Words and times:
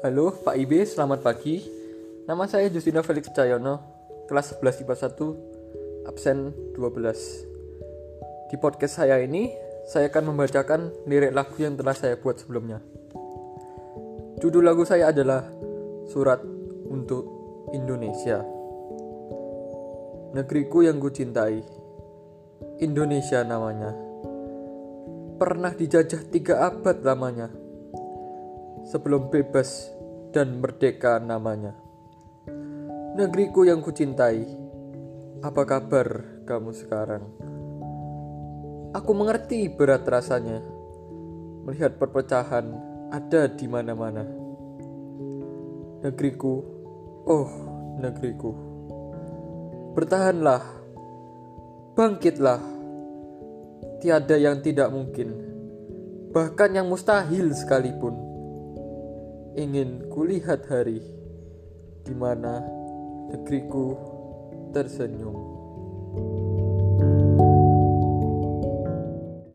Halo 0.00 0.32
Pak 0.32 0.56
IB, 0.56 0.88
selamat 0.88 1.20
pagi. 1.20 1.60
Nama 2.24 2.48
saya 2.48 2.72
Justina 2.72 3.04
Felix 3.04 3.28
Cayono, 3.36 3.84
kelas 4.32 4.56
11 4.56 4.88
IPA 4.88 4.96
1, 4.96 6.08
absen 6.08 6.56
12. 6.72 8.48
Di 8.48 8.56
podcast 8.56 8.96
saya 8.96 9.20
ini, 9.20 9.52
saya 9.84 10.08
akan 10.08 10.32
membacakan 10.32 11.04
lirik 11.04 11.36
lagu 11.36 11.52
yang 11.60 11.76
telah 11.76 11.92
saya 11.92 12.16
buat 12.16 12.40
sebelumnya. 12.40 12.80
Judul 14.40 14.64
lagu 14.64 14.88
saya 14.88 15.12
adalah 15.12 15.44
Surat 16.08 16.40
untuk 16.88 17.28
Indonesia. 17.76 18.40
Negeriku 20.32 20.80
yang 20.80 20.96
kucintai, 20.96 21.60
Indonesia 22.80 23.44
namanya. 23.44 23.92
Pernah 25.36 25.76
dijajah 25.76 26.24
tiga 26.32 26.72
abad 26.72 27.04
lamanya 27.04 27.52
sebelum 28.90 29.30
bebas 29.30 29.86
dan 30.34 30.58
merdeka 30.58 31.22
namanya. 31.22 31.78
Negeriku 33.14 33.62
yang 33.62 33.78
kucintai, 33.86 34.42
apa 35.46 35.62
kabar 35.62 36.42
kamu 36.42 36.74
sekarang? 36.74 37.22
Aku 38.90 39.14
mengerti 39.14 39.70
berat 39.70 40.02
rasanya 40.10 40.58
melihat 41.62 41.94
perpecahan 42.02 42.66
ada 43.14 43.46
di 43.46 43.70
mana-mana. 43.70 44.26
Negeriku, 46.02 46.54
oh 47.30 47.50
negeriku, 48.02 48.50
bertahanlah, 49.94 50.66
bangkitlah, 51.94 52.58
tiada 54.02 54.34
yang 54.34 54.58
tidak 54.64 54.90
mungkin, 54.90 55.30
bahkan 56.34 56.74
yang 56.74 56.90
mustahil 56.90 57.52
sekalipun 57.54 58.29
ingin 59.58 60.06
kulihat 60.12 60.66
hari 60.70 61.02
di 62.06 62.14
mana 62.14 62.62
negeriku 63.30 63.94
tersenyum. 64.70 65.36